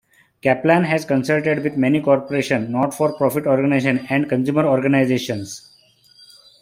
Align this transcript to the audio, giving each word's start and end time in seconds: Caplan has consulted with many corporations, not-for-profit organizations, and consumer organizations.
Caplan 0.41 0.85
has 0.85 1.05
consulted 1.05 1.61
with 1.63 1.77
many 1.77 2.01
corporations, 2.01 2.67
not-for-profit 2.69 3.45
organizations, 3.45 4.07
and 4.09 4.27
consumer 4.27 4.65
organizations. 4.65 5.75